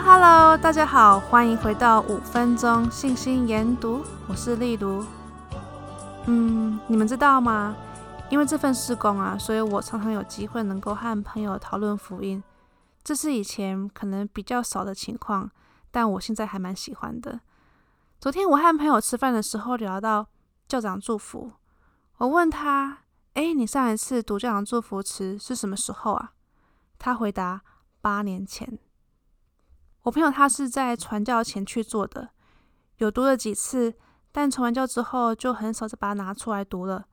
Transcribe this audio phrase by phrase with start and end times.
[0.00, 5.04] Hello，大家好，欢迎回到五分钟信心研读，我是丽如。
[6.26, 7.76] 嗯，你们知道吗？
[8.30, 12.42] 因为这份事工啊，所以我常常有机会能够和朋友讨论福音，
[13.02, 15.50] 这是以前可能比较少的情况，
[15.90, 17.40] 但我现在还蛮喜欢的。
[18.20, 20.28] 昨天我和朋友吃饭的时候聊到
[20.68, 21.52] 教长祝福，
[22.18, 22.98] 我问他
[23.34, 26.32] ：“哎，你上一次读教长祝福词是什么时候啊？”
[26.98, 27.62] 他回答
[28.00, 28.78] ：“八年前。”
[30.08, 32.30] 我朋友他是在传教前去做的，
[32.96, 33.94] 有读了几次，
[34.32, 37.06] 但传完教之后就很少再把它拿出来读了。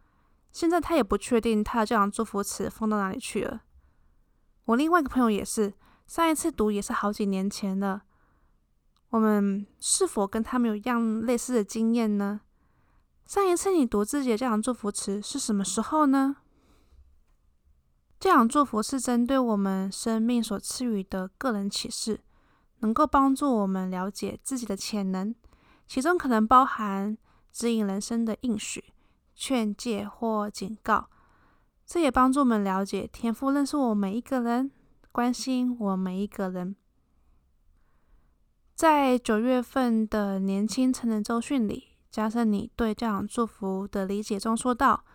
[0.54, 3.64] 现在他也不确定他的教养祝福词放到哪里去了。
[4.64, 5.74] 我另外一个朋友也是，
[6.08, 8.04] 上一次读也是好几年前了。
[9.10, 12.40] 我们是否跟他们有一样类似的经验呢？
[13.26, 16.38] 上一次你读自己的教养祝福词是什么时候呢？
[18.22, 22.22] 教养祝福是针对我们生命所赐予的个人启示。
[22.80, 25.34] 能够帮助我们了解自己的潜能，
[25.88, 27.18] 其中可能包含
[27.52, 28.94] 指引人生的应许、
[29.34, 31.10] 劝诫或警告。
[31.86, 34.72] 这也帮助我们了解天赋认识我们每一个人，
[35.12, 36.76] 关心我们每一个人。
[38.74, 45.06] 在九月份的年轻成人周训里，加深你对教养祝福的理解中说道，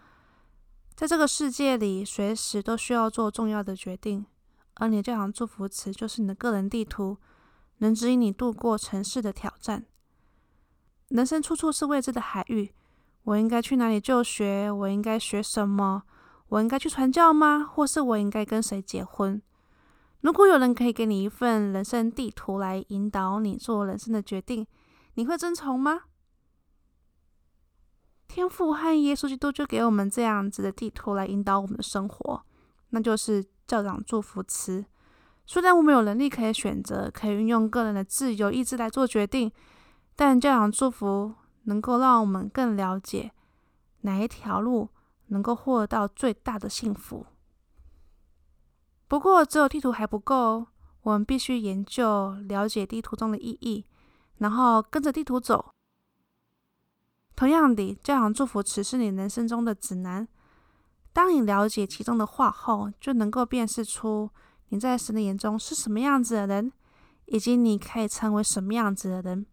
[0.95, 4.25] 在这个世界里，随时都需要做重要的决定，
[4.75, 7.19] 而你的教养祝福词就是你的个人地图。
[7.81, 9.85] 能指引你度过城市的挑战。
[11.09, 12.73] 人生处处是未知的海域，
[13.25, 14.71] 我应该去哪里就学？
[14.71, 16.05] 我应该学什么？
[16.49, 17.65] 我应该去传教吗？
[17.65, 19.43] 或是我应该跟谁结婚？
[20.21, 24.67] 如果有人可以给你一份人生地图来引导你做人生的决定，
[25.15, 26.03] 你会遵从吗？
[28.29, 32.43] 天父和耶稣基督就给我们这样子的地图来引导我们的生活，
[32.91, 34.85] 那就是教长祝福词。
[35.51, 39.51] 虽然我们有能力可以选择，可以运用个人的自由意志来做决定，
[40.15, 41.35] 但教养祝福
[41.65, 43.33] 能够让我们更了解
[44.03, 44.91] 哪一条路
[45.27, 47.27] 能够获得到最大的幸福。
[49.09, 50.69] 不过，只有地图还不够，
[51.03, 53.85] 我们必须研究、了解地图中的意义，
[54.39, 55.73] 然后跟着地图走。
[57.35, 60.29] 同样的，教养祝福词是你人生中的指南。
[61.13, 64.31] 当你了解其中的话后，就能够辨识出。
[64.71, 66.73] 你在神的眼中是什么样子的人，
[67.27, 69.47] 以及你可以成为什么样子的人？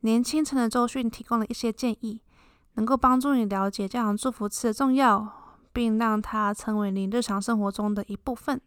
[0.00, 2.20] 年轻成人周训提供了一些建议，
[2.74, 8.60] 能够帮助你了解教养祝福词的重要，并让它成为你日常生活中的一部分。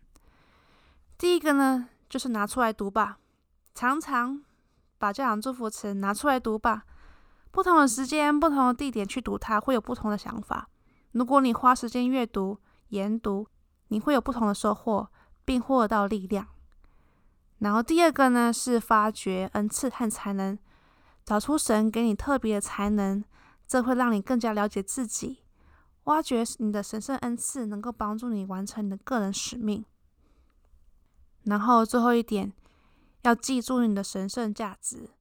[1.17, 3.17] 第一个呢，就是拿出来读吧，
[3.73, 4.41] 常常
[4.97, 6.85] 把教养祝福词拿出来读吧。
[7.51, 10.69] 不同的时间、不同的地点去读它，会有不同的想法。
[11.11, 12.57] 如果你花时间阅读、
[12.89, 13.47] 研读，
[13.95, 15.07] 你会有不同的收获，
[15.45, 16.50] 并获得到力量。
[17.59, 20.59] 然后第二个呢，是发掘恩赐和才能，
[21.23, 23.23] 找出神给你特别的才能，
[23.66, 25.45] 这会让你更加了解自己，
[26.03, 29.85] 挖掘你的神圣恩赐，能够帮助你完成你的个人使命。
[31.45, 32.51] 然后最后一点，
[33.22, 35.11] 要记住你的神圣价值。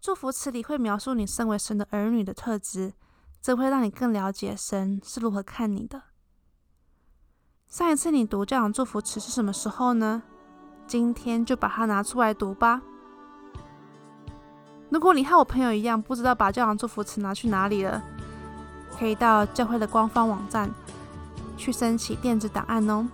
[0.00, 2.92] 祝福词里会描述你身为神的儿女的特质，
[3.40, 6.04] 这会让你更了解神是如何看你的。
[7.72, 10.22] 上一次你读教养祝福词是什么时候呢？
[10.86, 12.82] 今天就把它拿出来读吧。
[14.90, 18.02] 如果你和我朋友一样不知道把教养祝福词拿去哪里了，
[18.98, 20.70] 可以到教会的官方网站
[21.56, 23.08] 去申请电子档案哦。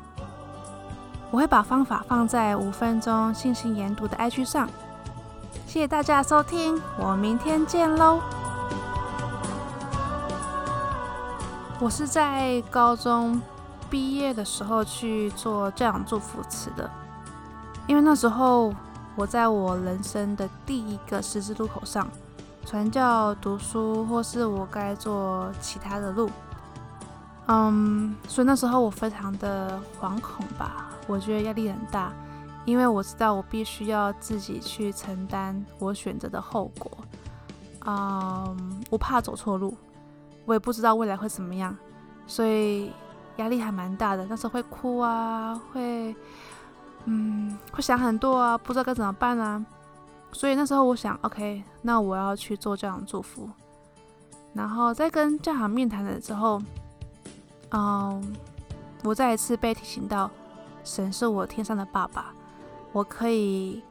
[1.30, 4.68] 我会把方法放在五分钟信心研读的 IG 上。
[5.68, 8.20] 谢谢大家收听，我明天见喽。
[11.78, 13.40] 我是在高中。
[13.90, 16.90] 毕业的时候去做教养祝福词的，
[17.86, 18.74] 因为那时候
[19.16, 22.06] 我在我人生的第一个十字路口上，
[22.66, 26.30] 传教、读书，或是我该做其他的路，
[27.46, 32.12] 嗯，所以那时候我非常的惶恐吧，我觉得压力很大，
[32.66, 36.90] 因为我知道我必须要自己去承担我选择的后果，
[37.86, 39.74] 嗯，我怕走错路，
[40.44, 41.74] 我也不知道未来会怎么样，
[42.26, 42.92] 所以。
[43.38, 46.14] 压力还蛮大的，那时候会哭啊，会，
[47.06, 49.64] 嗯，会想很多啊，不知道该怎么办啊。
[50.30, 53.48] 所以那时候我想，OK，那我要去做教养祝福。
[54.52, 56.60] 然后在跟教养面谈的时候，
[57.70, 58.36] 嗯，
[59.04, 60.30] 我再一次被提醒到，
[60.84, 62.32] 神是我天上的爸爸，
[62.92, 63.82] 我可以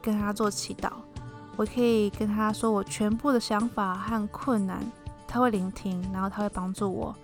[0.00, 0.90] 跟他做祈祷，
[1.56, 4.80] 我可以跟他说我全部的想法和困难，
[5.26, 7.14] 他会聆听，然后他会帮助我。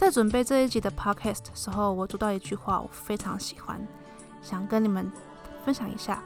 [0.00, 3.86] 在准备这一集的 podcast 时候，我读到一句话，我非常喜欢，
[4.40, 5.12] 想跟你们
[5.62, 6.22] 分享一下。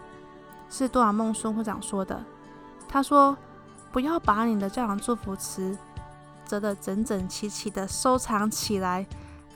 [0.70, 2.24] 是多尔梦孙会长说的。
[2.88, 3.36] 他说
[3.90, 5.76] ：“不要把你的教养祝福词
[6.46, 9.04] 折得整整齐齐的收藏起来，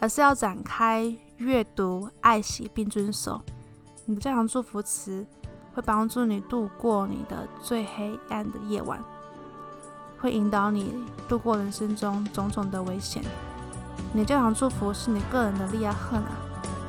[0.01, 3.41] 而是要展开阅读、爱惜并遵守。
[4.05, 5.25] 你的教养祝福词
[5.75, 9.01] 会帮助你度过你的最黑暗的夜晚，
[10.19, 13.23] 会引导你度过人生中种种的危险。
[14.13, 16.27] 你的教堂祝福是你个人的利亚赫娜，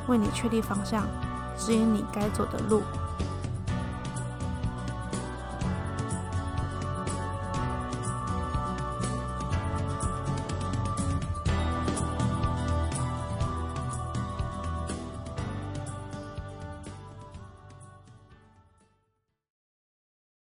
[0.08, 1.04] 为你确定方向，
[1.58, 2.82] 指引你该走的路。”